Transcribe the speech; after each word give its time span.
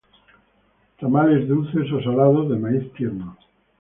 Tamales 0.99 1.47
dulces 1.47 1.91
ó 1.95 2.01
salados 2.01 2.49
de 2.49 2.57
maíz 2.57 2.91
tierno. 2.93 3.37